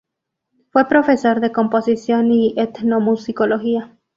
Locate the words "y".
2.31-2.55